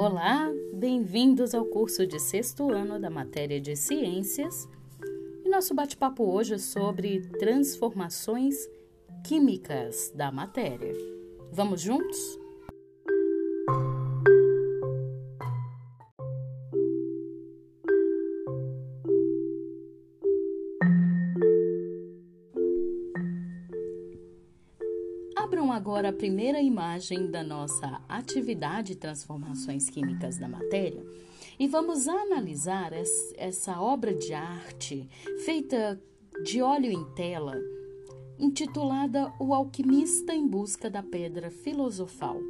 [0.00, 4.68] Olá, bem-vindos ao curso de sexto ano da matéria de Ciências.
[5.44, 8.54] E nosso bate-papo hoje é sobre transformações
[9.26, 10.94] químicas da matéria.
[11.50, 12.38] Vamos juntos?
[26.08, 31.04] Agora a primeira imagem da nossa atividade de transformações químicas da matéria
[31.58, 32.92] e vamos analisar
[33.36, 35.06] essa obra de arte
[35.44, 36.02] feita
[36.44, 37.60] de óleo em tela,
[38.38, 42.40] intitulada O Alquimista em Busca da Pedra Filosofal.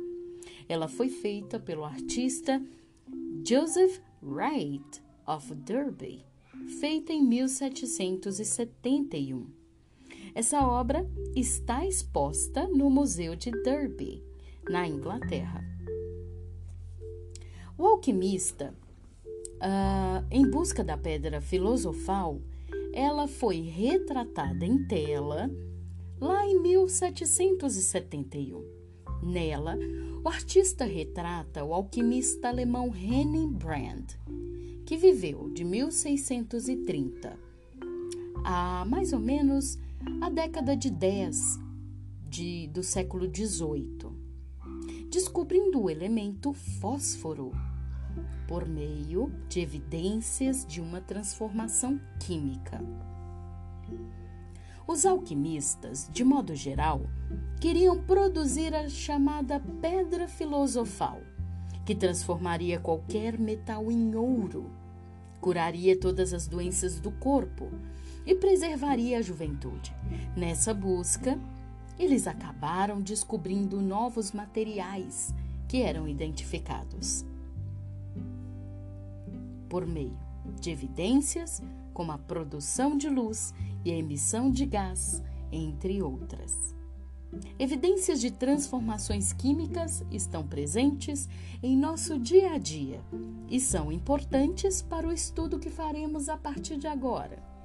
[0.69, 2.65] Ela foi feita pelo artista
[3.45, 6.25] Joseph Wright of Derby,
[6.79, 9.58] feita em 1771.
[10.39, 14.23] Essa obra está exposta no Museu de Derby,
[14.71, 15.65] na Inglaterra.
[17.77, 18.73] O alquimista,
[19.27, 22.41] uh, em busca da pedra filosofal,
[22.93, 25.51] ela foi retratada em tela
[26.21, 28.65] lá em 1771.
[29.21, 29.77] Nela,
[30.23, 34.13] o artista retrata o alquimista alemão Henning Brand,
[34.87, 37.37] que viveu de 1630
[38.45, 39.77] a mais ou menos
[40.21, 41.59] a década de 10
[42.29, 44.15] de, do século 18,
[45.11, 47.53] descobrindo o elemento fósforo
[48.47, 52.83] por meio de evidências de uma transformação química.
[54.87, 57.03] Os alquimistas, de modo geral,
[57.61, 61.21] queriam produzir a chamada pedra filosofal,
[61.85, 64.71] que transformaria qualquer metal em ouro,
[65.41, 67.71] curaria todas as doenças do corpo
[68.29, 69.91] e preservaria a juventude.
[70.37, 71.41] Nessa busca,
[71.99, 75.35] eles acabaram descobrindo novos materiais
[75.67, 77.25] que eram identificados
[79.67, 80.17] por meio
[80.61, 81.63] de evidências
[81.95, 86.75] como a produção de luz e a emissão de gás, entre outras.
[87.59, 91.29] Evidências de transformações químicas estão presentes
[91.63, 93.01] em nosso dia a dia
[93.49, 97.58] e são importantes para o estudo que faremos a partir de agora.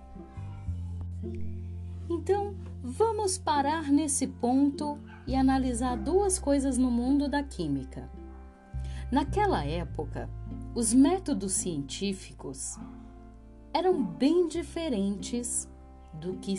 [2.10, 8.10] Então, vamos parar nesse ponto e analisar duas coisas no mundo da química.
[9.12, 10.30] Naquela época,
[10.76, 12.78] os métodos científicos
[13.74, 15.70] eram bem diferentes
[16.14, 16.56] do que,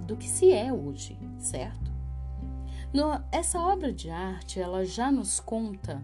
[0.00, 1.92] do que se é hoje, certo?
[2.92, 6.02] No, essa obra de arte ela já nos conta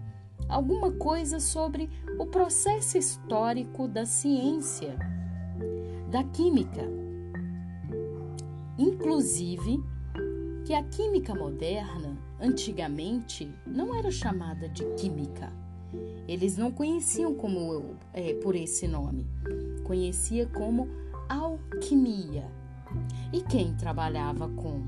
[0.48, 4.96] alguma coisa sobre o processo histórico da ciência,
[6.10, 7.07] da química
[8.78, 9.82] Inclusive,
[10.64, 15.52] que a química moderna, antigamente, não era chamada de química.
[16.28, 19.26] Eles não conheciam como é, por esse nome,
[19.82, 20.88] conhecia como
[21.28, 22.50] alquimia.
[23.32, 24.82] E quem trabalhava com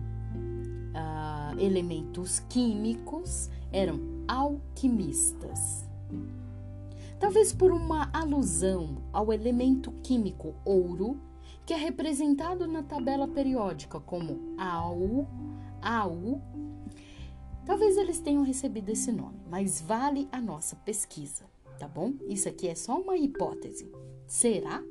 [0.95, 3.99] ah, elementos químicos eram
[4.29, 5.89] alquimistas.
[7.19, 11.21] Talvez por uma alusão ao elemento químico ouro,
[11.71, 15.25] que é representado na tabela periódica como AU,
[15.81, 16.43] AU.
[17.65, 21.45] Talvez eles tenham recebido esse nome, mas vale a nossa pesquisa,
[21.79, 22.15] tá bom?
[22.27, 23.89] Isso aqui é só uma hipótese.
[24.27, 24.83] Será?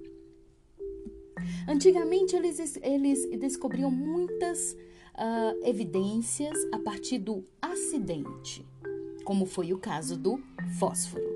[1.67, 8.65] Antigamente eles, eles descobriam muitas uh, evidências a partir do acidente,
[9.25, 10.41] como foi o caso do
[10.79, 11.27] fósforo.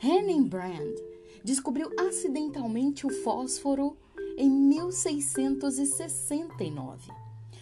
[0.00, 0.96] Henning Brand
[1.46, 3.96] descobriu acidentalmente o fósforo
[4.36, 7.12] em 1669.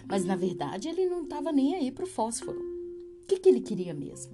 [0.08, 2.58] Mas na verdade ele não estava nem aí para o fósforo.
[3.22, 4.32] O que, que ele queria mesmo?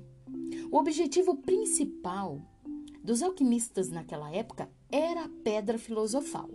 [0.71, 2.41] O objetivo principal
[3.03, 6.49] dos alquimistas naquela época era a pedra filosofal.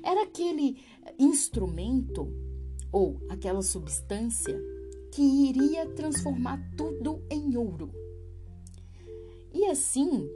[0.00, 0.78] Era aquele
[1.18, 2.32] instrumento
[2.92, 4.56] ou aquela substância
[5.10, 7.90] que iria transformar tudo em ouro.
[9.52, 10.30] E assim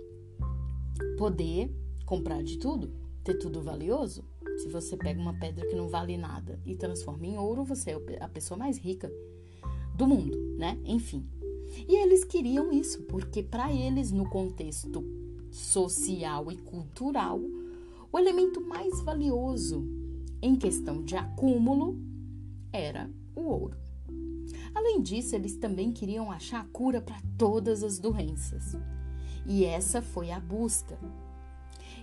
[1.21, 1.71] poder
[2.07, 2.91] comprar de tudo,
[3.23, 4.25] ter tudo valioso.
[4.57, 8.25] Se você pega uma pedra que não vale nada e transforma em ouro, você é
[8.25, 9.13] a pessoa mais rica
[9.95, 10.81] do mundo, né?
[10.83, 11.29] Enfim.
[11.87, 15.05] E eles queriam isso, porque para eles, no contexto
[15.51, 17.39] social e cultural,
[18.11, 19.87] o elemento mais valioso
[20.41, 21.99] em questão de acúmulo
[22.73, 23.77] era o ouro.
[24.75, 28.75] Além disso, eles também queriam achar a cura para todas as doenças.
[29.47, 30.99] E essa foi a busca.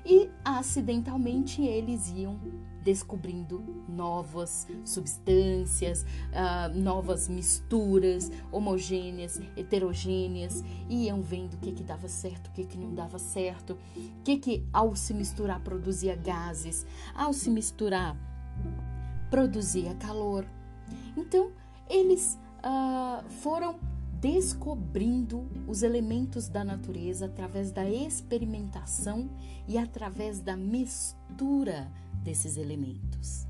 [0.06, 2.40] e acidentalmente eles iam
[2.82, 12.48] descobrindo novas substâncias, uh, novas misturas homogêneas, heterogêneas, iam vendo o que, que dava certo,
[12.48, 17.34] o que, que não dava certo, o que, que ao se misturar produzia gases, ao
[17.34, 18.16] se misturar
[19.30, 20.46] produzia calor.
[21.18, 21.52] Então,
[21.90, 23.78] eles uh, foram
[24.20, 29.30] descobrindo os elementos da natureza através da experimentação
[29.68, 31.92] e através da mistura
[32.24, 33.46] desses elementos.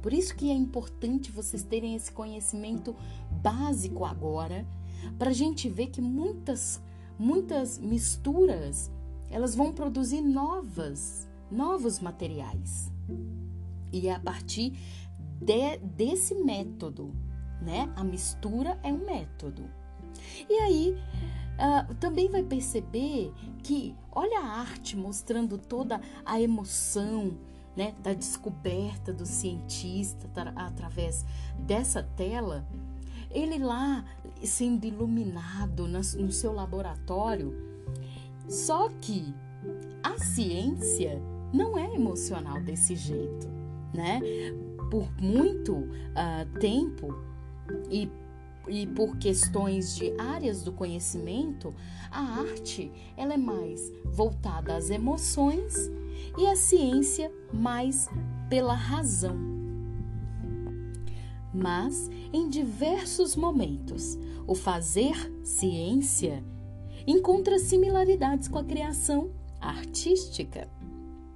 [0.00, 2.94] Por isso que é importante vocês terem esse conhecimento
[3.42, 4.66] básico agora,
[5.18, 6.80] para a gente ver que muitas,
[7.18, 8.90] muitas misturas
[9.30, 12.90] elas vão produzir novas, novos materiais.
[13.92, 14.78] E é a partir
[15.40, 17.12] de, desse método
[17.64, 17.90] né?
[17.96, 19.64] A mistura é um método.
[20.48, 20.96] E aí
[21.54, 23.32] uh, também vai perceber
[23.62, 27.36] que olha a arte mostrando toda a emoção
[27.76, 31.24] né, da descoberta do cientista através
[31.58, 32.66] dessa tela.
[33.30, 34.04] Ele lá
[34.44, 37.52] sendo iluminado no seu laboratório.
[38.48, 39.34] Só que
[40.02, 41.20] a ciência
[41.52, 43.48] não é emocional desse jeito,
[43.92, 44.20] né?
[44.90, 47.14] Por muito uh, tempo
[47.90, 48.10] e,
[48.68, 51.74] e por questões de áreas do conhecimento,
[52.10, 55.90] a arte ela é mais voltada às emoções
[56.38, 58.08] e a ciência mais
[58.48, 59.36] pela razão.
[61.52, 65.14] Mas em diversos momentos, o fazer
[65.44, 66.42] ciência
[67.06, 69.30] encontra similaridades com a criação
[69.60, 70.68] artística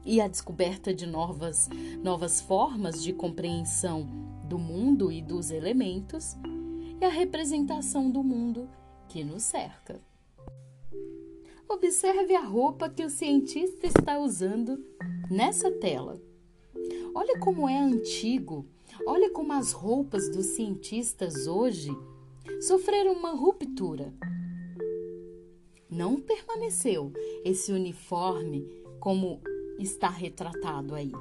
[0.05, 1.69] e a descoberta de novas,
[2.03, 4.09] novas formas de compreensão
[4.49, 6.35] do mundo e dos elementos
[7.01, 8.69] e a representação do mundo
[9.09, 10.01] que nos cerca.
[11.69, 14.83] Observe a roupa que o cientista está usando
[15.31, 16.21] nessa tela.
[17.15, 18.67] Olha como é antigo,
[19.07, 21.91] olha como as roupas dos cientistas hoje
[22.63, 24.15] sofreram uma ruptura.
[25.91, 27.13] Não permaneceu
[27.45, 28.67] esse uniforme
[28.99, 29.41] como
[29.79, 31.13] está retratado aí.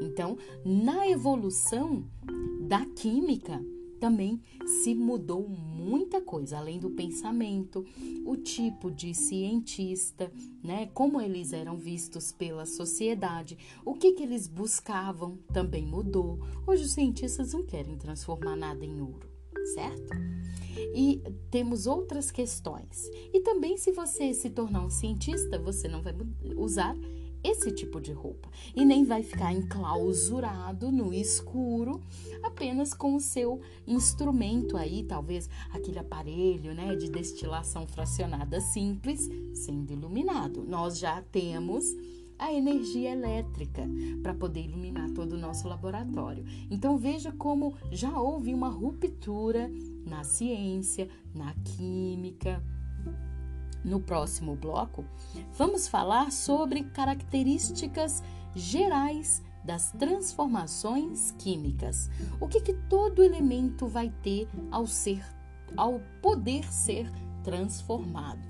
[0.00, 2.04] Então, na evolução
[2.68, 3.64] da química,
[3.98, 4.42] também
[4.82, 7.82] se mudou muita coisa, além do pensamento,
[8.26, 10.30] o tipo de cientista,
[10.62, 13.56] né, como eles eram vistos pela sociedade,
[13.86, 16.38] o que, que eles buscavam também mudou.
[16.66, 19.26] Hoje os cientistas não querem transformar nada em ouro,
[19.74, 20.12] certo?
[20.94, 23.10] E temos outras questões.
[23.32, 26.14] E também, se você se tornar um cientista, você não vai
[26.54, 26.94] usar
[27.42, 32.02] esse tipo de roupa e nem vai ficar enclausurado no escuro
[32.42, 39.92] apenas com o seu instrumento aí, talvez aquele aparelho, né, de destilação fracionada simples, sendo
[39.92, 40.64] iluminado.
[40.64, 41.84] Nós já temos
[42.38, 43.82] a energia elétrica
[44.22, 46.44] para poder iluminar todo o nosso laboratório.
[46.70, 49.70] Então veja como já houve uma ruptura
[50.06, 52.62] na ciência, na química,
[53.84, 55.04] no próximo bloco,
[55.56, 58.22] vamos falar sobre características
[58.54, 62.08] gerais das transformações químicas.
[62.40, 65.22] O que, que todo elemento vai ter ao ser,
[65.76, 67.10] ao poder ser
[67.44, 68.48] transformado.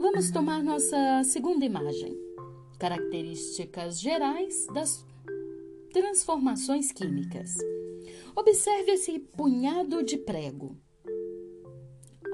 [0.00, 2.31] Vamos tomar nossa segunda imagem
[2.82, 5.06] características gerais das
[5.92, 7.56] transformações químicas.
[8.34, 10.76] Observe esse punhado de prego.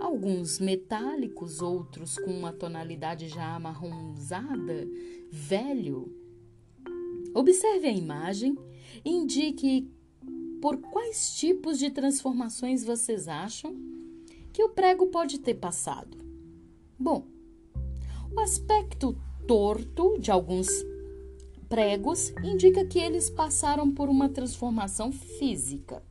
[0.01, 4.89] Alguns metálicos, outros com uma tonalidade já amarronzada,
[5.31, 6.11] velho.
[7.35, 8.57] Observe a imagem
[9.05, 9.93] e indique
[10.63, 13.77] por quais tipos de transformações vocês acham
[14.51, 16.17] que o prego pode ter passado.
[16.99, 17.27] Bom,
[18.35, 19.15] o aspecto
[19.49, 20.69] torto de alguns
[21.71, 26.03] pregos indica que eles passaram por uma transformação física,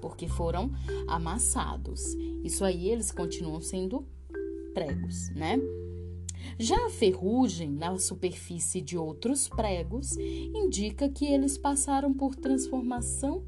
[0.00, 0.70] porque foram
[1.08, 2.14] amassados.
[2.44, 4.06] Isso aí eles continuam sendo
[4.72, 5.58] pregos, né?
[6.56, 13.42] Já a ferrugem na superfície de outros pregos indica que eles passaram por transformação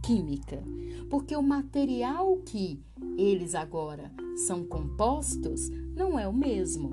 [0.00, 0.62] química,
[1.10, 2.80] porque o material que
[3.18, 4.12] eles agora
[4.46, 6.90] são compostos não é o mesmo.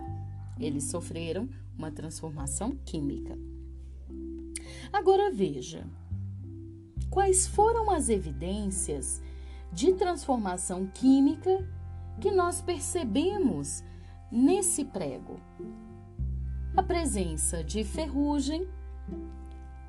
[0.60, 3.38] Eles sofreram uma transformação química.
[4.92, 5.86] Agora veja,
[7.10, 9.22] quais foram as evidências
[9.72, 11.68] de transformação química
[12.20, 13.84] que nós percebemos
[14.32, 15.40] nesse prego?
[16.76, 18.68] A presença de ferrugem,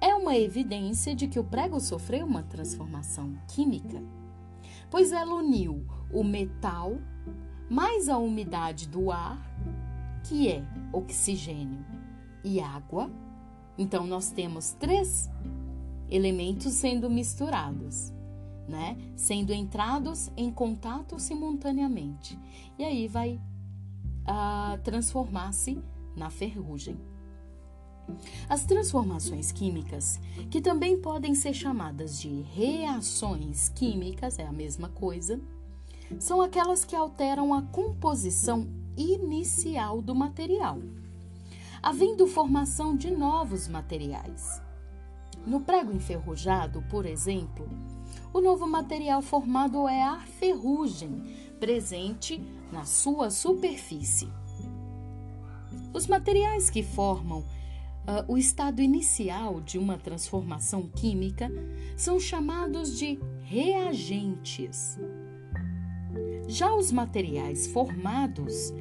[0.01, 4.01] é uma evidência de que o prego sofreu uma transformação química,
[4.91, 6.99] pois ela uniu o metal
[7.69, 9.39] mais a umidade do ar,
[10.29, 11.85] que é oxigênio
[12.45, 13.11] e água.
[13.79, 15.31] Então, nós temos três
[16.11, 18.13] elementos sendo misturados,
[18.69, 18.97] né?
[19.17, 22.39] Sendo entrados em contato simultaneamente.
[22.79, 23.41] E aí vai
[24.29, 25.83] uh, transformar-se
[26.15, 26.99] na ferrugem.
[28.49, 30.21] As transformações químicas,
[30.51, 35.41] que também podem ser chamadas de reações químicas, é a mesma coisa,
[36.19, 38.67] são aquelas que alteram a composição
[38.99, 40.79] inicial do material,
[41.83, 44.61] havendo formação de novos materiais.
[45.47, 47.69] No prego enferrujado, por exemplo,
[48.33, 51.23] o novo material formado é a ferrugem
[51.59, 54.29] presente na sua superfície.
[55.95, 61.51] Os materiais que formam uh, o estado inicial de uma transformação química
[61.97, 64.99] são chamados de reagentes.
[66.47, 68.73] Já os materiais formados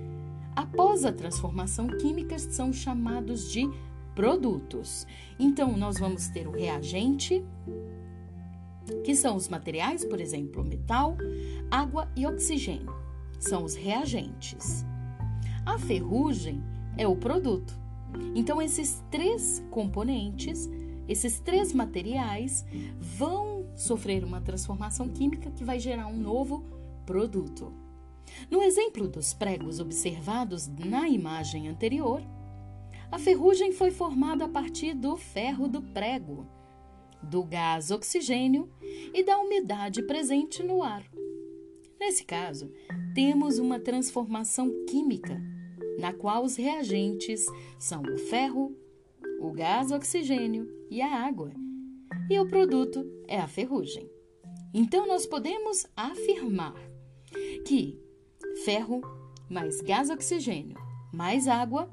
[0.57, 3.69] após a transformação química são chamados de
[4.15, 5.05] produtos.
[5.37, 7.45] Então, nós vamos ter o reagente,
[9.03, 11.15] que são os materiais, por exemplo, metal,
[11.69, 12.91] água e oxigênio.
[13.39, 14.83] São os reagentes.
[15.63, 16.63] A ferrugem
[16.97, 17.79] é o produto.
[18.33, 20.67] Então, esses três componentes,
[21.07, 22.65] esses três materiais,
[22.99, 26.65] vão sofrer uma transformação química que vai gerar um novo
[27.05, 27.86] produto.
[28.49, 32.21] No exemplo dos pregos observados na imagem anterior,
[33.11, 36.45] a ferrugem foi formada a partir do ferro do prego,
[37.23, 38.69] do gás oxigênio
[39.13, 41.03] e da umidade presente no ar.
[41.99, 42.71] Nesse caso,
[43.13, 45.41] temos uma transformação química
[45.97, 47.45] na qual os reagentes
[47.79, 48.75] são o ferro,
[49.39, 51.51] o gás oxigênio e a água,
[52.29, 54.09] e o produto é a ferrugem.
[54.73, 56.75] Então, nós podemos afirmar
[57.65, 57.99] que
[58.67, 58.99] ferro
[59.49, 60.77] mais gás oxigênio
[61.13, 61.89] mais água,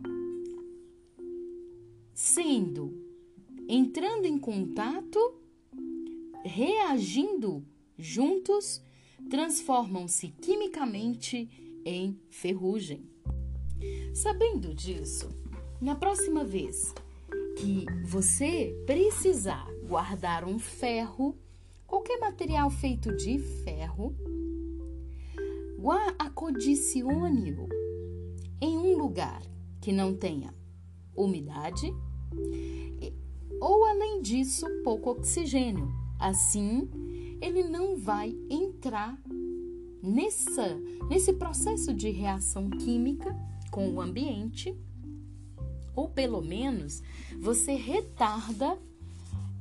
[2.12, 2.93] sendo
[3.69, 5.37] entrando em contato,
[6.45, 7.64] reagindo
[7.97, 8.83] juntos,
[9.31, 11.49] transformam-se quimicamente
[11.85, 13.09] em ferrugem.
[14.12, 15.28] Sabendo disso,
[15.81, 16.93] na próxima vez
[17.57, 21.38] que você precisar guardar um ferro,
[21.87, 24.12] qualquer material feito de ferro,
[26.19, 27.69] acondicione-o
[28.61, 29.43] em um lugar
[29.81, 30.55] que não tenha
[31.17, 31.93] umidade
[33.61, 35.91] ou, além disso, pouco oxigênio.
[36.19, 36.88] Assim,
[37.41, 39.19] ele não vai entrar
[40.03, 40.76] nessa,
[41.09, 43.35] nesse processo de reação química
[43.71, 44.76] com o ambiente,
[45.97, 47.03] ou pelo menos
[47.41, 48.79] você retarda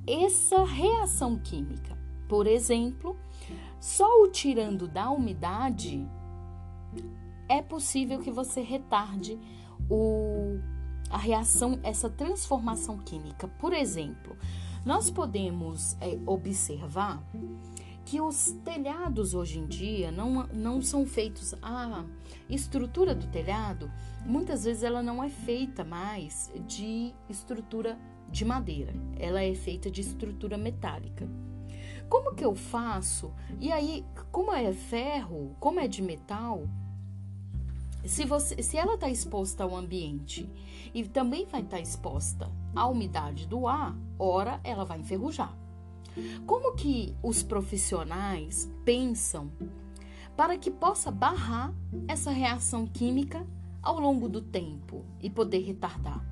[0.06, 1.98] essa reação química.
[2.28, 3.16] Por exemplo,
[3.84, 6.10] só o tirando da umidade
[7.50, 9.38] é possível que você retarde
[9.90, 10.58] o,
[11.10, 13.46] a reação, essa transformação química.
[13.46, 14.38] Por exemplo,
[14.86, 17.22] nós podemos é, observar
[18.06, 21.54] que os telhados hoje em dia não, não são feitos.
[21.62, 22.06] A
[22.50, 23.92] estrutura do telhado,
[24.26, 28.00] muitas vezes, ela não é feita mais de estrutura
[28.30, 31.28] de madeira, ela é feita de estrutura metálica.
[32.14, 33.34] Como que eu faço?
[33.60, 36.70] E aí, como é ferro, como é de metal,
[38.06, 40.48] se, você, se ela está exposta ao ambiente
[40.94, 45.58] e também vai estar tá exposta à umidade do ar, ora ela vai enferrujar.
[46.46, 49.52] Como que os profissionais pensam
[50.38, 51.74] para que possa barrar
[52.08, 53.44] essa reação química
[53.82, 56.24] ao longo do tempo e poder retardar?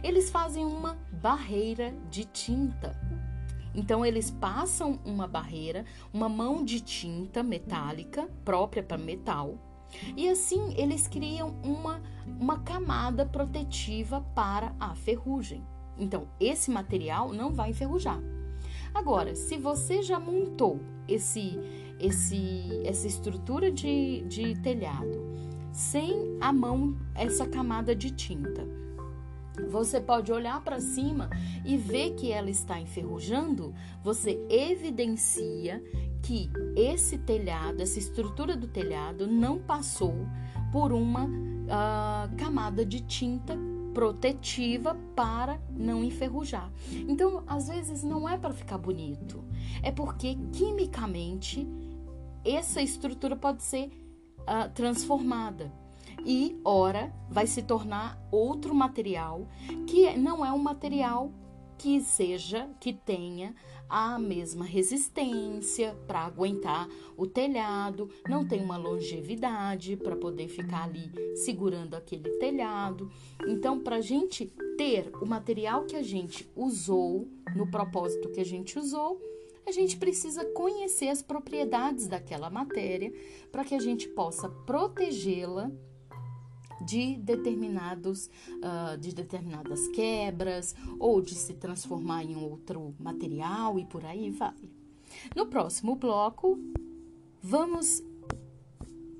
[0.00, 2.96] Eles fazem uma barreira de tinta.
[3.74, 9.58] Então eles passam uma barreira, uma mão de tinta metálica própria para metal,
[10.16, 15.64] e assim eles criam uma, uma camada protetiva para a ferrugem.
[15.98, 18.20] Então, esse material não vai enferrujar.
[18.94, 21.58] Agora, se você já montou esse,
[21.98, 25.26] esse, essa estrutura de, de telhado
[25.72, 28.66] sem a mão, essa camada de tinta,
[29.68, 31.30] você pode olhar para cima
[31.64, 35.82] e ver que ela está enferrujando, você evidencia
[36.22, 40.26] que esse telhado, essa estrutura do telhado, não passou
[40.72, 43.56] por uma uh, camada de tinta
[43.94, 46.70] protetiva para não enferrujar.
[46.92, 49.44] Então, às vezes não é para ficar bonito,
[49.82, 51.66] é porque quimicamente
[52.44, 53.90] essa estrutura pode ser
[54.40, 55.72] uh, transformada
[56.28, 59.48] e ora vai se tornar outro material
[59.86, 61.32] que não é um material
[61.78, 63.54] que seja, que tenha
[63.88, 71.10] a mesma resistência para aguentar o telhado, não tem uma longevidade para poder ficar ali
[71.34, 73.10] segurando aquele telhado.
[73.46, 78.44] Então, para a gente ter o material que a gente usou, no propósito que a
[78.44, 79.18] gente usou,
[79.66, 83.12] a gente precisa conhecer as propriedades daquela matéria
[83.50, 85.70] para que a gente possa protegê-la
[86.84, 94.04] de determinados uh, de determinadas quebras ou de se transformar em outro material e por
[94.04, 94.54] aí vai.
[95.34, 96.58] No próximo bloco,
[97.42, 98.02] vamos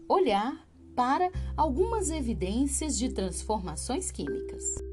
[0.08, 4.87] olhar para algumas evidências de transformações químicas.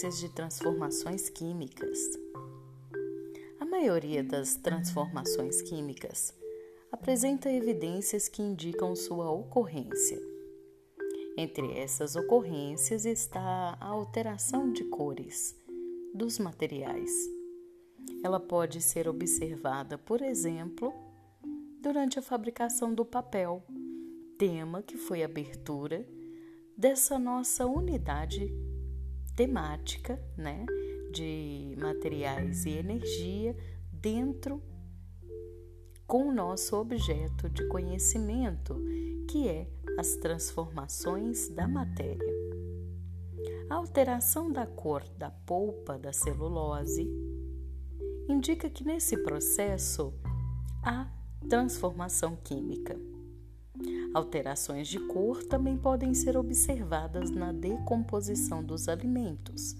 [0.00, 1.98] De transformações químicas.
[3.60, 6.32] A maioria das transformações químicas
[6.90, 10.18] apresenta evidências que indicam sua ocorrência.
[11.36, 15.54] Entre essas ocorrências está a alteração de cores
[16.14, 17.12] dos materiais.
[18.24, 20.94] Ela pode ser observada, por exemplo,
[21.78, 23.62] durante a fabricação do papel,
[24.38, 26.08] tema que foi abertura
[26.74, 28.50] dessa nossa unidade
[29.40, 30.66] temática, né,
[31.10, 33.56] de materiais e energia
[33.90, 34.62] dentro
[36.06, 38.76] com o nosso objeto de conhecimento,
[39.26, 39.66] que é
[39.98, 42.34] as transformações da matéria.
[43.70, 47.08] A alteração da cor da polpa da celulose
[48.28, 50.12] indica que nesse processo
[50.82, 51.10] há
[51.48, 52.94] transformação química.
[54.12, 59.76] Alterações de cor também podem ser observadas na decomposição dos alimentos,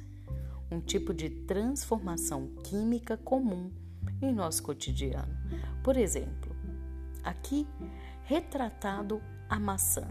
[0.70, 3.72] um tipo de transformação química comum
[4.22, 5.36] em nosso cotidiano.
[5.82, 6.54] Por exemplo,
[7.24, 7.66] aqui
[8.22, 10.06] retratado a maçã.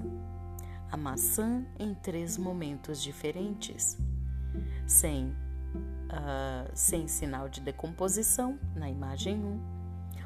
[0.92, 3.98] A maçã em três momentos diferentes,
[4.86, 9.40] sem, uh, sem sinal de decomposição na imagem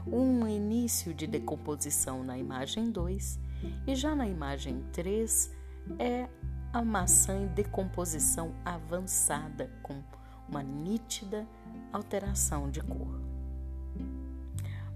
[0.08, 3.43] 1, um início de decomposição na imagem 2
[3.86, 5.52] e já na imagem 3
[6.00, 6.28] é
[6.72, 10.02] a maçã em decomposição avançada, com
[10.50, 11.48] uma nítida
[11.92, 13.22] alteração de cor.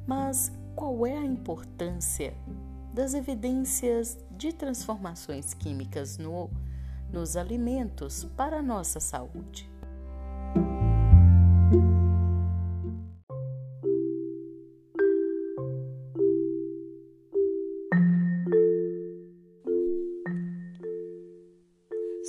[0.05, 2.33] Mas qual é a importância
[2.93, 6.49] das evidências de transformações químicas no,
[7.11, 9.76] nos alimentos para a nossa saúde?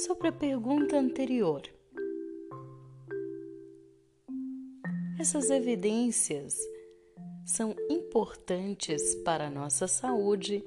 [0.07, 1.61] Sobre a pergunta anterior,
[5.19, 6.57] essas evidências
[7.45, 10.63] são importantes para a nossa saúde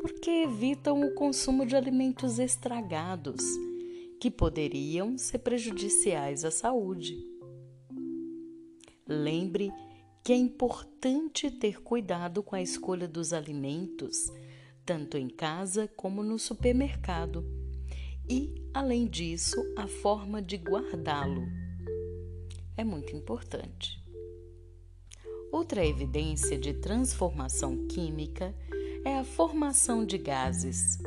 [0.00, 3.40] porque evitam o consumo de alimentos estragados
[4.20, 7.24] que poderiam ser prejudiciais à saúde.
[9.06, 9.72] Lembre
[10.24, 14.26] que é importante ter cuidado com a escolha dos alimentos,
[14.84, 17.55] tanto em casa como no supermercado
[18.28, 21.46] e, além disso, a forma de guardá-lo.
[22.76, 24.02] É muito importante.
[25.52, 28.54] Outra evidência de transformação química
[29.04, 30.98] é a formação de gases.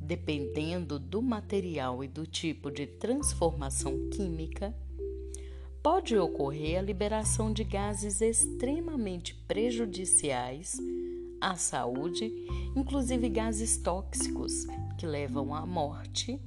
[0.00, 4.74] Dependendo do material e do tipo de transformação química,
[5.82, 10.76] pode ocorrer a liberação de gases extremamente prejudiciais
[11.40, 12.32] à saúde,
[12.74, 14.66] inclusive gases tóxicos
[15.00, 16.38] que levam à morte,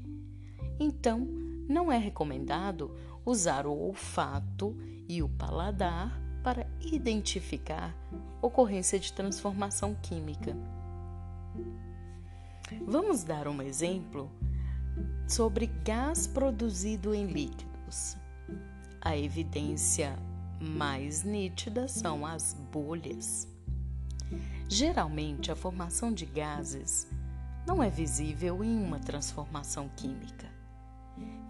[0.79, 1.21] então
[1.67, 4.77] não é recomendado usar o olfato
[5.09, 7.95] e o paladar para identificar
[8.43, 10.55] ocorrência de transformação química.
[12.85, 14.29] Vamos dar um exemplo
[15.27, 18.15] sobre gás produzido em líquidos.
[19.01, 20.15] A evidência
[20.61, 23.47] mais nítida são as bolhas.
[24.69, 27.07] Geralmente, a formação de gases
[27.65, 30.47] não é visível em uma transformação química.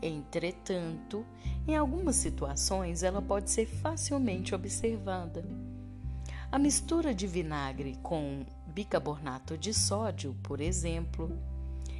[0.01, 1.25] Entretanto,
[1.67, 5.45] em algumas situações ela pode ser facilmente observada.
[6.51, 11.35] A mistura de vinagre com bicarbonato de sódio, por exemplo,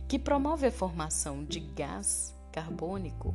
[0.08, 3.34] que promove a formação de gás carbônico.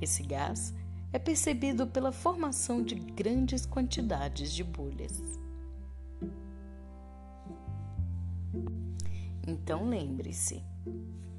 [0.00, 0.74] Esse gás
[1.12, 5.41] é percebido pela formação de grandes quantidades de bolhas.
[9.46, 10.62] Então lembre-se,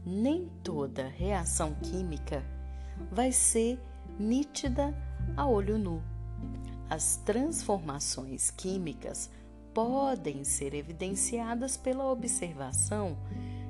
[0.06, 2.44] nem toda reação química
[3.12, 3.80] vai ser
[4.20, 4.94] nítida
[5.36, 6.02] a olho nu.
[6.90, 9.30] As transformações químicas
[9.74, 13.18] podem ser evidenciadas pela observação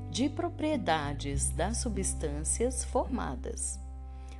[0.09, 3.79] de propriedades das substâncias formadas.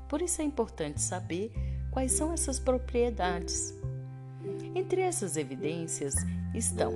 [0.10, 1.52] Por isso é importante saber
[1.90, 3.74] quais são essas propriedades.
[4.76, 6.14] Entre essas evidências
[6.54, 6.94] estão,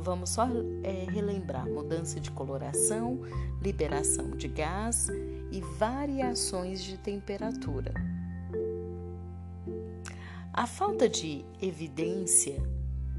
[0.00, 0.48] vamos só
[0.82, 3.20] é, relembrar, mudança de coloração,
[3.62, 5.08] liberação de gás
[5.52, 7.92] e variações de temperatura.
[10.52, 12.60] A falta de evidência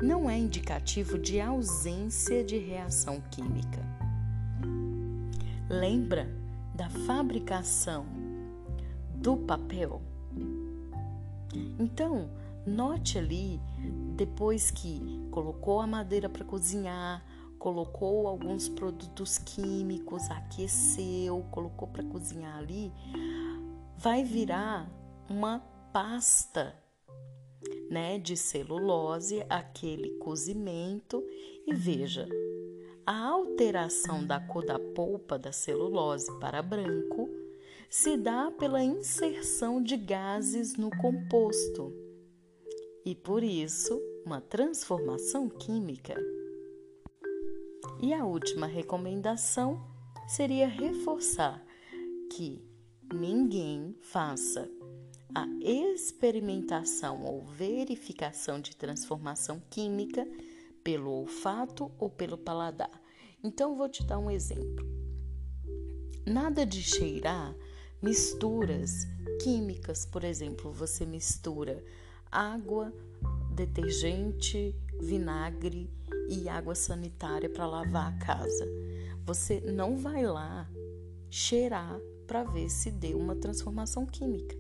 [0.02, 3.80] não é indicativo de ausência de reação química.
[5.70, 6.30] Lembra
[6.74, 8.06] da fabricação
[9.16, 10.02] do papel?
[11.80, 12.30] Então,
[12.66, 13.60] note ali,
[14.16, 17.26] depois que colocou a madeira para cozinhar,
[17.58, 22.92] colocou alguns produtos químicos, aqueceu, colocou para cozinhar ali,
[23.98, 24.92] vai virar
[25.30, 25.60] uma
[25.94, 26.76] pasta
[27.90, 31.24] né, de celulose, aquele cozimento.
[31.66, 32.28] E veja,
[33.06, 37.30] a alteração da cor da polpa da celulose para branco
[37.90, 41.94] se dá pela inserção de gases no composto.
[43.04, 46.16] E, por isso, uma transformação química.
[48.02, 49.82] E a última recomendação
[50.28, 51.64] seria reforçar
[52.32, 52.62] que
[53.14, 54.70] ninguém faça
[55.36, 60.28] a experimentação ou verificação de transformação química
[60.84, 63.02] pelo olfato ou pelo paladar.
[63.44, 64.86] Então, vou te dar um exemplo.
[66.26, 67.56] Nada de cheirar
[68.02, 69.08] misturas
[69.44, 71.84] químicas, por exemplo, você mistura
[72.32, 72.94] água,
[73.52, 75.90] detergente, vinagre
[76.30, 78.66] e água sanitária para lavar a casa.
[79.26, 80.70] Você não vai lá
[81.30, 84.56] cheirar para ver se deu uma transformação química,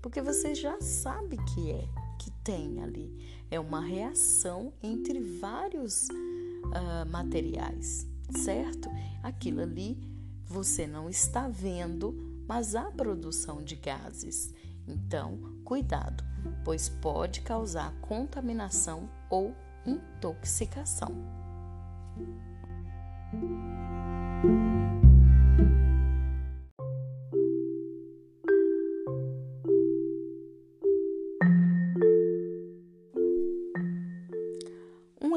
[0.00, 3.14] porque você já sabe que é que tem ali.
[3.50, 8.88] É uma reação entre vários uh, materiais, certo?
[9.22, 9.98] Aquilo ali
[10.46, 14.52] você não está vendo, mas há produção de gases.
[14.86, 16.24] Então, cuidado,
[16.64, 19.54] pois pode causar contaminação ou
[19.86, 21.14] intoxicação.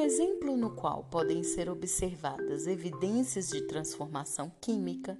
[0.04, 5.18] exemplo no qual podem ser observadas evidências de transformação química,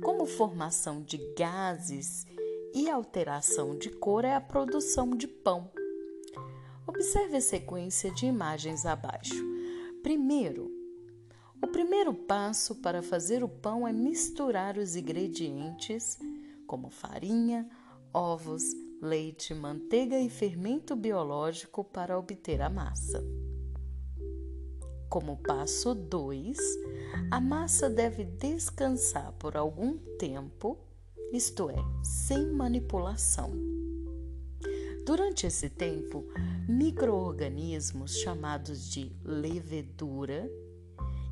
[0.00, 2.24] como formação de gases
[2.74, 5.70] e alteração de cor, é a produção de pão.
[6.86, 9.44] Observe a sequência de imagens abaixo.
[10.02, 10.70] Primeiro,
[11.62, 16.18] o primeiro passo para fazer o pão é misturar os ingredientes,
[16.66, 17.68] como farinha,
[18.12, 18.64] ovos,
[19.00, 23.22] leite, manteiga e fermento biológico, para obter a massa.
[25.08, 26.58] Como passo 2,
[27.30, 30.78] a massa deve descansar por algum tempo,
[31.32, 33.50] isto é, sem manipulação.
[35.04, 36.24] Durante esse tempo,
[36.68, 40.48] microorganismos chamados de levedura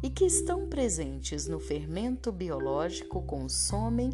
[0.02, 4.10] e que estão presentes no fermento biológico consomem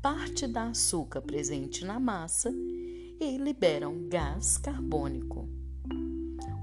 [0.00, 2.52] parte da açúcar presente na massa
[3.18, 5.48] e liberam gás carbônico.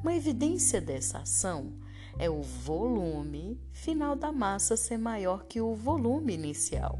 [0.01, 1.73] Uma evidência dessa ação
[2.17, 6.99] é o volume final da massa ser maior que o volume inicial,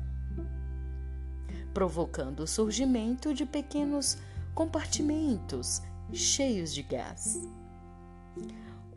[1.74, 4.18] provocando o surgimento de pequenos
[4.54, 5.82] compartimentos
[6.14, 7.42] cheios de gás.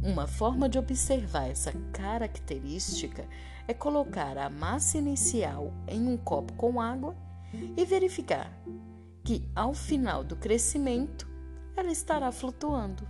[0.03, 3.27] Uma forma de observar essa característica
[3.67, 7.17] é colocar a massa inicial em um copo com água
[7.77, 8.53] e verificar
[9.23, 11.27] que, ao final do crescimento,
[11.77, 13.09] ela estará flutuando.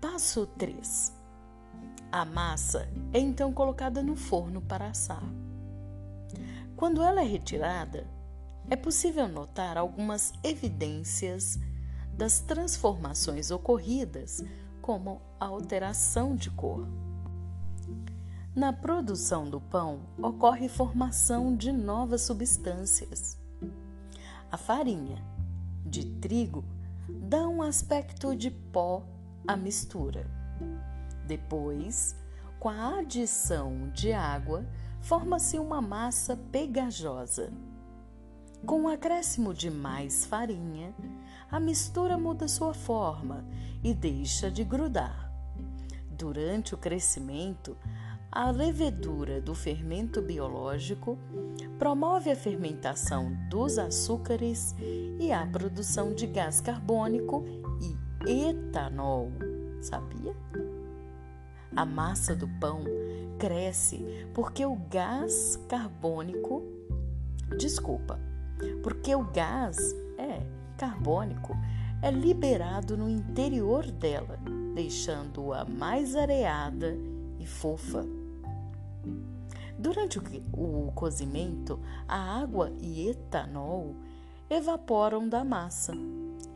[0.00, 1.14] Passo 3.
[2.10, 5.22] A massa é então colocada no forno para assar.
[6.76, 8.06] Quando ela é retirada,
[8.68, 11.58] é possível notar algumas evidências
[12.12, 14.44] das transformações ocorridas,
[14.82, 16.86] como a alteração de cor.
[18.54, 23.38] Na produção do pão ocorre formação de novas substâncias.
[24.50, 25.22] A farinha
[25.84, 26.62] de trigo
[27.08, 29.02] dá um aspecto de pó
[29.48, 30.26] a mistura.
[31.26, 32.14] Depois,
[32.58, 34.64] com a adição de água,
[35.06, 37.52] forma-se uma massa pegajosa.
[38.66, 40.92] Com o acréscimo de mais farinha,
[41.48, 43.46] a mistura muda sua forma
[43.84, 45.30] e deixa de grudar.
[46.10, 47.76] Durante o crescimento,
[48.32, 51.16] a levedura do fermento biológico
[51.78, 54.74] promove a fermentação dos açúcares
[55.20, 57.44] e a produção de gás carbônico
[58.26, 59.30] e etanol.
[59.80, 60.34] Sabia?
[61.76, 62.84] A massa do pão
[63.38, 66.62] cresce porque o gás carbônico,
[67.58, 68.18] desculpa,
[68.82, 69.76] porque o gás
[70.16, 70.40] é
[70.78, 71.54] carbônico
[72.02, 74.38] é liberado no interior dela,
[74.74, 76.96] deixando-a mais areada
[77.38, 78.06] e fofa.
[79.78, 80.18] Durante
[80.52, 83.94] o cozimento, a água e etanol
[84.48, 85.92] evaporam da massa.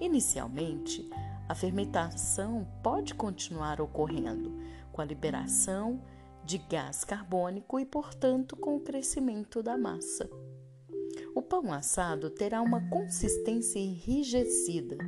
[0.00, 1.08] Inicialmente,
[1.48, 4.52] a fermentação pode continuar ocorrendo
[5.00, 5.98] com a liberação
[6.44, 10.28] de gás carbônico e, portanto, com o crescimento da massa.
[11.34, 14.98] O pão assado terá uma consistência enrijecida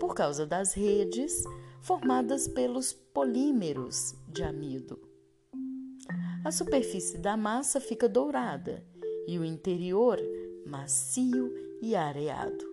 [0.00, 1.44] por causa das redes
[1.80, 4.98] formadas pelos polímeros de amido.
[6.44, 8.84] A superfície da massa fica dourada
[9.28, 10.18] e o interior
[10.66, 12.64] macio e areado.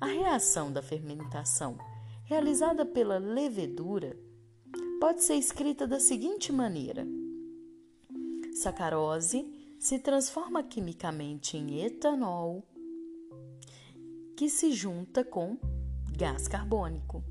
[0.00, 1.76] A reação da fermentação,
[2.24, 4.16] realizada pela levedura,
[5.00, 7.06] pode ser escrita da seguinte maneira:
[8.54, 9.46] sacarose
[9.78, 12.64] se transforma quimicamente em etanol,
[14.36, 15.56] que se junta com
[16.16, 17.22] gás carbônico.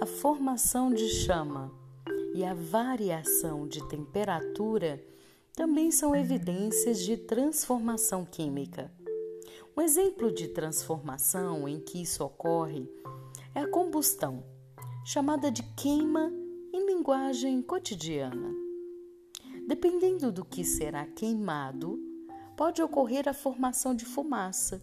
[0.00, 1.70] A formação de chama
[2.34, 5.04] e a variação de temperatura
[5.58, 8.92] também são evidências de transformação química.
[9.76, 12.88] Um exemplo de transformação em que isso ocorre
[13.56, 14.44] é a combustão,
[15.04, 16.32] chamada de queima
[16.72, 18.54] linguagem cotidiana.
[19.66, 21.98] Dependendo do que será queimado,
[22.56, 24.80] pode ocorrer a formação de fumaça,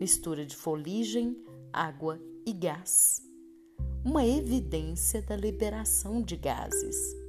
[0.00, 1.36] mistura de foligem,
[1.70, 3.20] água e gás,
[4.02, 7.25] uma evidência da liberação de gases.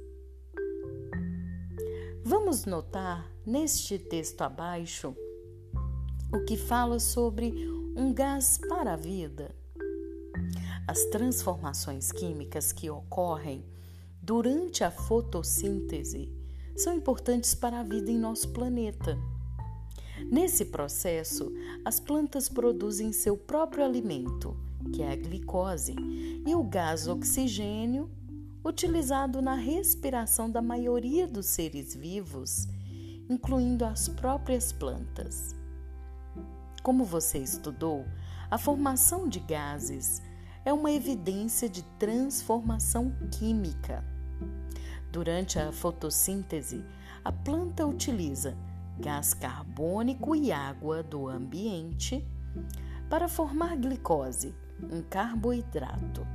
[2.28, 5.16] Vamos notar neste texto abaixo
[6.30, 7.54] o que fala sobre
[7.96, 9.56] um gás para a vida.
[10.86, 13.64] As transformações químicas que ocorrem
[14.20, 16.30] durante a fotossíntese
[16.76, 19.16] são importantes para a vida em nosso planeta.
[20.30, 21.50] Nesse processo,
[21.82, 24.54] as plantas produzem seu próprio alimento,
[24.92, 25.96] que é a glicose,
[26.46, 28.10] e o gás oxigênio,
[28.68, 32.68] utilizado na respiração da maioria dos seres vivos,
[33.28, 35.56] incluindo as próprias plantas.
[36.82, 38.04] Como você estudou,
[38.50, 40.22] a formação de gases
[40.66, 44.04] é uma evidência de transformação química.
[45.10, 46.84] Durante a fotossíntese,
[47.24, 48.54] a planta utiliza
[49.00, 52.22] gás carbônico e água do ambiente
[53.08, 54.54] para formar glicose,
[54.92, 56.26] um carboidrato,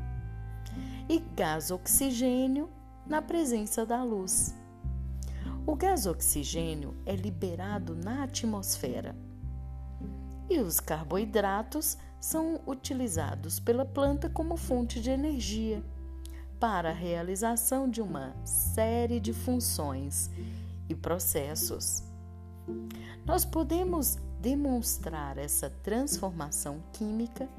[1.09, 2.69] e gás oxigênio
[3.05, 4.53] na presença da luz.
[5.65, 9.15] O gás oxigênio é liberado na atmosfera
[10.49, 15.83] e os carboidratos são utilizados pela planta como fonte de energia
[16.59, 20.29] para a realização de uma série de funções
[20.87, 22.03] e processos.
[23.25, 27.49] Nós podemos demonstrar essa transformação química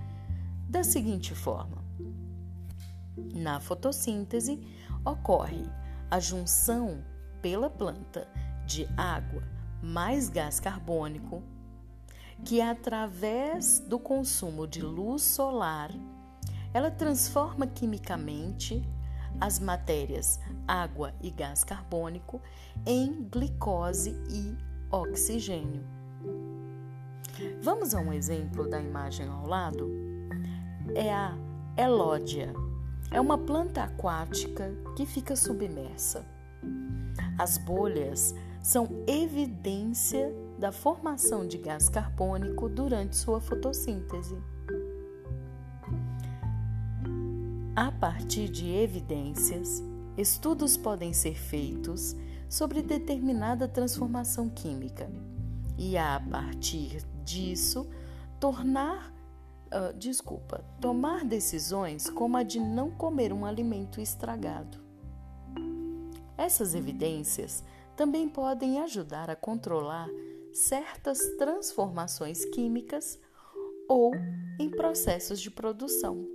[0.69, 1.84] da seguinte forma:
[3.17, 4.61] na fotossíntese
[5.05, 5.65] ocorre
[6.11, 7.03] a junção
[7.41, 8.27] pela planta
[8.67, 9.43] de água
[9.83, 11.43] mais gás carbônico,
[12.45, 15.91] que através do consumo de luz solar
[16.73, 18.83] ela transforma quimicamente
[19.41, 22.41] as matérias água e gás carbônico
[22.87, 24.57] em glicose e
[24.91, 25.85] oxigênio.
[27.61, 29.91] Vamos a um exemplo da imagem ao lado?
[30.95, 31.37] É a
[31.77, 32.64] elódia.
[33.11, 36.25] É uma planta aquática que fica submersa.
[37.39, 44.37] As bolhas são evidência da formação de gás carbônico durante sua fotossíntese.
[47.77, 49.83] A partir de evidências,
[50.17, 52.17] estudos podem ser feitos
[52.49, 55.11] sobre determinada transformação química
[55.77, 57.89] e a partir disso
[58.39, 59.14] tornar
[59.75, 64.79] uh, desculpa, tomar decisões como a de não comer um alimento estragado.
[66.37, 67.65] Essas evidências
[67.97, 70.09] também podem ajudar a controlar
[70.53, 73.19] certas transformações químicas
[73.89, 74.13] ou
[74.59, 76.27] em processos de produção.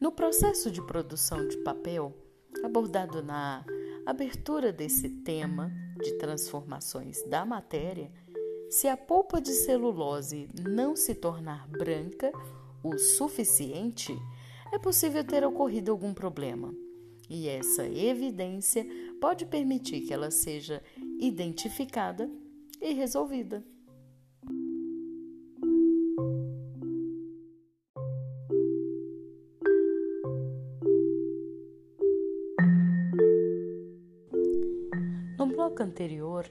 [0.00, 2.16] No processo de produção de papel,
[2.64, 3.64] abordado na
[4.04, 8.10] abertura desse tema de transformações da matéria,
[8.72, 12.32] Se a polpa de celulose não se tornar branca
[12.82, 14.16] o suficiente,
[14.72, 16.74] é possível ter ocorrido algum problema.
[17.28, 18.86] E essa evidência
[19.20, 20.82] pode permitir que ela seja
[21.20, 22.30] identificada
[22.80, 23.62] e resolvida.
[35.38, 36.50] No bloco anterior,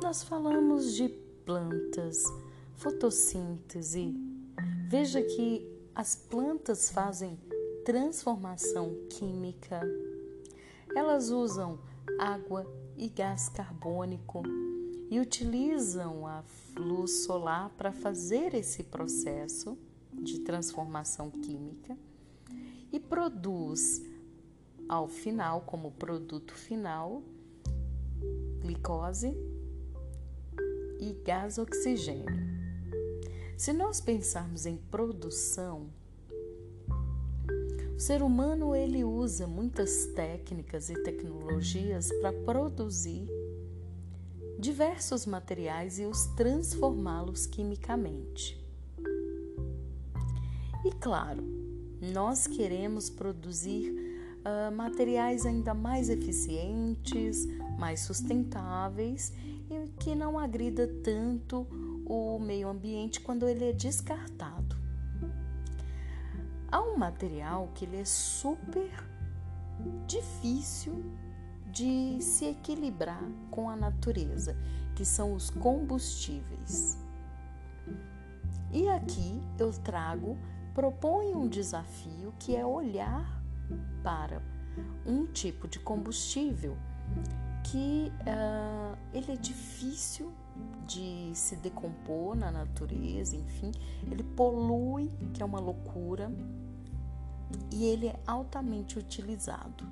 [0.00, 1.19] nós falamos de
[1.50, 2.22] plantas,
[2.76, 4.14] fotossíntese.
[4.88, 7.36] Veja que as plantas fazem
[7.84, 9.80] transformação química.
[10.94, 11.80] Elas usam
[12.20, 12.64] água
[12.96, 14.44] e gás carbônico
[15.10, 16.44] e utilizam a
[16.76, 19.76] luz solar para fazer esse processo
[20.12, 21.98] de transformação química
[22.92, 24.00] e produz
[24.88, 27.24] ao final, como produto final,
[28.60, 29.34] glicose
[31.00, 32.60] e gás oxigênio.
[33.56, 35.88] Se nós pensarmos em produção,
[37.94, 43.28] o ser humano ele usa muitas técnicas e tecnologias para produzir
[44.58, 48.58] diversos materiais e os transformá-los quimicamente.
[50.84, 51.42] E claro,
[52.00, 53.90] nós queremos produzir
[54.40, 57.46] uh, materiais ainda mais eficientes,
[57.78, 59.32] mais sustentáveis
[59.70, 61.66] e que não agrida tanto
[62.04, 64.76] o meio ambiente quando ele é descartado.
[66.70, 68.90] Há um material que ele é super
[70.06, 71.04] difícil
[71.66, 74.56] de se equilibrar com a natureza,
[74.94, 76.98] que são os combustíveis.
[78.72, 80.36] E aqui eu trago,
[80.74, 83.40] proponho um desafio que é olhar
[84.02, 84.42] para
[85.06, 86.76] um tipo de combustível
[87.64, 90.32] que uh, ele é difícil
[90.86, 93.72] de se decompor na natureza, enfim,
[94.10, 96.30] ele polui, que é uma loucura,
[97.70, 99.84] e ele é altamente utilizado.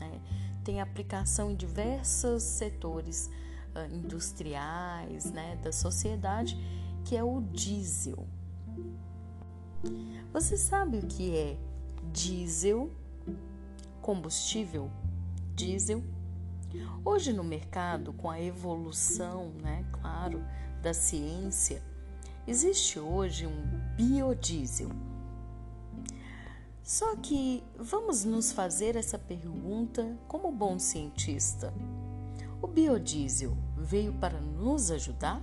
[0.00, 0.20] Né?
[0.64, 3.30] Tem aplicação em diversos setores
[3.74, 6.56] uh, industriais né, da sociedade,
[7.04, 8.26] que é o diesel.
[10.32, 11.58] Você sabe o que é
[12.12, 12.90] diesel?
[14.00, 14.90] Combustível
[15.54, 16.02] diesel
[17.04, 20.44] Hoje no mercado, com a evolução, né, claro,
[20.82, 21.82] da ciência,
[22.46, 24.90] existe hoje um biodiesel.
[26.82, 31.72] Só que vamos nos fazer essa pergunta como bom cientista.
[32.62, 35.42] O biodiesel veio para nos ajudar?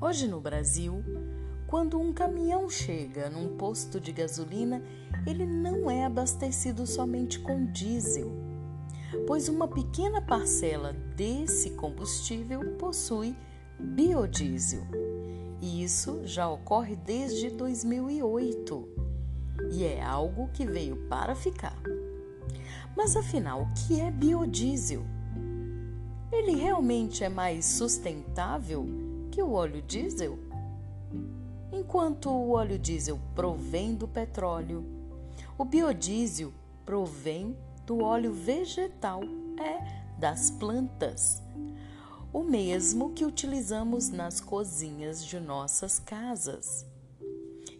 [0.00, 1.02] Hoje no Brasil,
[1.66, 4.82] quando um caminhão chega num posto de gasolina,
[5.26, 8.47] ele não é abastecido somente com diesel
[9.26, 13.36] pois uma pequena parcela desse combustível possui
[13.78, 14.82] biodiesel.
[15.60, 18.88] E isso já ocorre desde 2008
[19.70, 21.76] e é algo que veio para ficar.
[22.96, 25.02] Mas afinal, o que é biodiesel?
[26.30, 28.86] Ele realmente é mais sustentável
[29.30, 30.38] que o óleo diesel?
[31.72, 34.84] Enquanto o óleo diesel provém do petróleo,
[35.56, 36.52] o biodiesel
[36.84, 37.56] provém
[37.88, 39.22] do óleo vegetal,
[39.58, 41.42] é das plantas.
[42.30, 46.84] O mesmo que utilizamos nas cozinhas de nossas casas.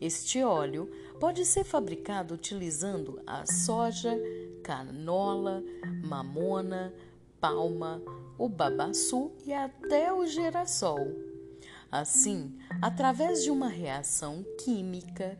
[0.00, 0.90] Este óleo
[1.20, 4.18] pode ser fabricado utilizando a soja,
[4.64, 5.62] canola,
[6.02, 6.94] mamona,
[7.38, 8.00] palma,
[8.38, 11.06] o babaçu e até o girassol.
[11.92, 15.38] Assim, através de uma reação química,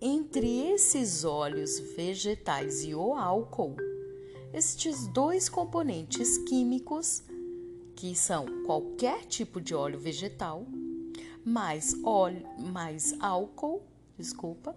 [0.00, 3.76] entre esses óleos vegetais e o álcool,
[4.52, 7.22] estes dois componentes químicos,
[7.94, 10.66] que são qualquer tipo de óleo vegetal,
[11.44, 13.82] mais óleo, mais álcool,
[14.18, 14.76] desculpa,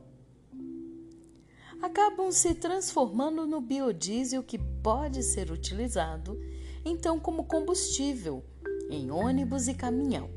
[1.82, 6.40] acabam se transformando no biodiesel que pode ser utilizado
[6.84, 8.44] então como combustível
[8.90, 10.30] em ônibus e caminhão.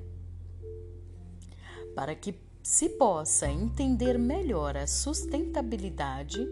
[1.94, 6.46] Para que se possa entender melhor a sustentabilidade,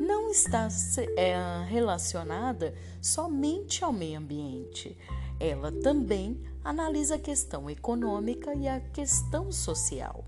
[0.00, 0.68] não está
[1.16, 1.36] é,
[1.68, 4.96] relacionada somente ao meio ambiente.
[5.40, 10.24] Ela também analisa a questão econômica e a questão social.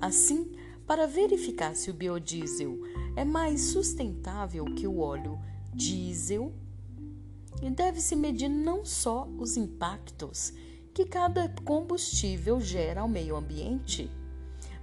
[0.00, 0.50] Assim,
[0.86, 2.78] para verificar se o biodiesel
[3.14, 5.38] é mais sustentável que o óleo
[5.74, 6.52] diesel,
[7.74, 10.52] deve-se medir não só os impactos
[10.92, 14.10] que cada combustível gera ao meio ambiente,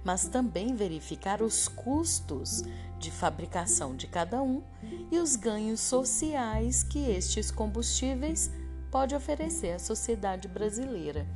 [0.04, 2.62] mas também verificar os custos
[2.98, 4.62] de fabricação de cada um
[5.10, 8.50] e os ganhos sociais que estes combustíveis
[8.90, 11.26] pode oferecer à sociedade brasileira.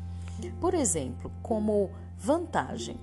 [0.61, 2.99] Por exemplo, como vantagem,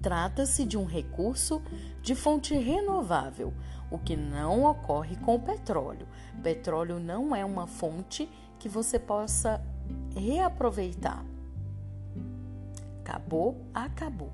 [0.00, 1.60] trata-se de um recurso
[2.00, 3.52] de fonte renovável,
[3.90, 6.06] o que não ocorre com o petróleo.
[6.42, 9.60] petróleo não é uma fonte que você possa
[10.14, 11.24] reaproveitar.
[13.00, 14.32] Acabou, acabou.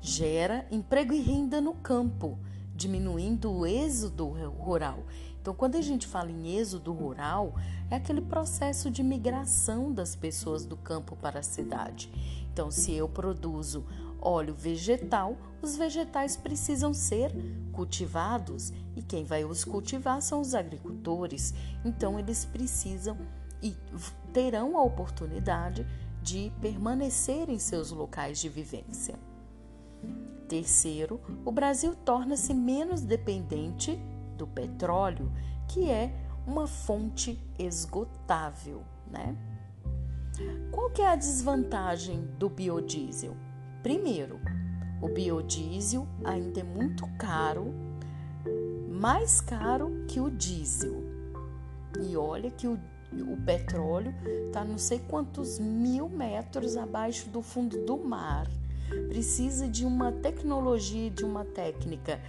[0.00, 2.38] Gera emprego e renda no campo,
[2.74, 5.04] diminuindo o êxodo rural.
[5.40, 7.54] Então, quando a gente fala em êxodo rural,
[7.90, 12.10] é aquele processo de migração das pessoas do campo para a cidade.
[12.52, 13.84] Então, se eu produzo
[14.20, 17.32] óleo vegetal, os vegetais precisam ser
[17.72, 21.54] cultivados e quem vai os cultivar são os agricultores.
[21.84, 23.16] Então, eles precisam
[23.62, 23.74] e
[24.36, 25.86] terão a oportunidade
[26.20, 29.18] de permanecer em seus locais de vivência.
[30.46, 33.98] Terceiro, o Brasil torna-se menos dependente
[34.36, 35.32] do petróleo,
[35.66, 36.14] que é
[36.46, 39.34] uma fonte esgotável, né?
[40.70, 43.34] Qual que é a desvantagem do biodiesel?
[43.82, 44.38] Primeiro,
[45.00, 47.72] o biodiesel ainda é muito caro,
[48.86, 51.02] mais caro que o diesel.
[51.98, 52.78] E olha que o,
[53.12, 54.14] o petróleo
[54.46, 58.46] está não sei quantos mil metros abaixo do fundo do mar.
[59.08, 62.20] Precisa de uma tecnologia, de uma técnica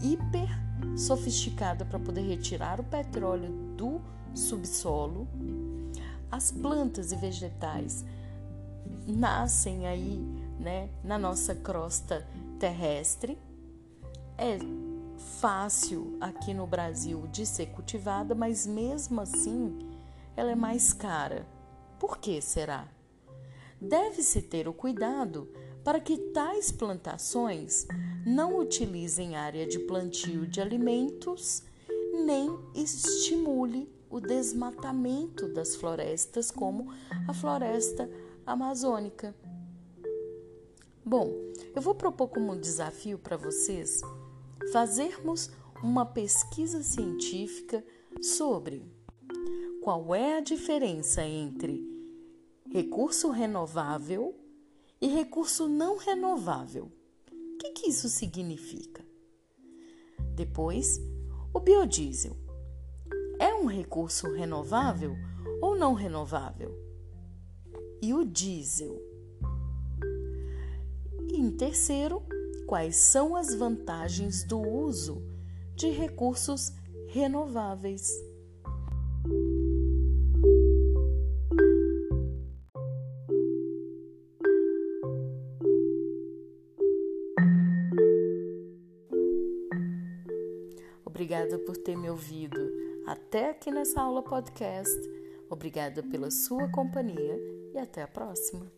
[0.00, 0.48] hiper
[0.96, 4.00] sofisticada para poder retirar o petróleo do
[4.34, 5.26] subsolo.
[6.30, 8.04] As plantas e vegetais
[9.06, 10.18] nascem aí,
[10.58, 12.26] né, na nossa crosta
[12.58, 13.38] terrestre.
[14.36, 14.58] É
[15.40, 19.93] fácil aqui no Brasil de ser cultivada, mas mesmo assim
[20.36, 21.46] ela é mais cara.
[21.98, 22.88] Por que será?
[23.80, 25.48] Deve-se ter o cuidado
[25.82, 27.86] para que tais plantações
[28.26, 31.62] não utilizem área de plantio de alimentos
[32.24, 36.92] nem estimule o desmatamento das florestas, como
[37.26, 38.08] a floresta
[38.46, 39.34] amazônica.
[41.04, 41.32] Bom,
[41.74, 44.00] eu vou propor como desafio para vocês
[44.72, 45.50] fazermos
[45.82, 47.84] uma pesquisa científica
[48.22, 48.82] sobre
[49.84, 51.86] qual é a diferença entre
[52.72, 54.34] recurso renovável
[54.98, 56.90] e recurso não renovável.
[57.30, 59.04] O que, que isso significa?
[60.34, 60.98] Depois,
[61.52, 62.34] o biodiesel
[63.38, 65.14] é um recurso renovável
[65.60, 66.74] ou não renovável?
[68.00, 68.98] E o diesel?
[71.30, 72.22] E em terceiro,
[72.66, 75.22] quais são as vantagens do uso
[75.76, 76.72] de recursos
[77.08, 78.10] renováveis?
[91.44, 92.72] Obrigada por ter me ouvido
[93.06, 94.98] até aqui nessa aula podcast.
[95.50, 97.38] Obrigada pela sua companhia
[97.74, 98.72] e até a próxima.